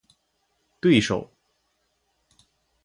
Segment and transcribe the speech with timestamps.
[0.81, 1.29] 对手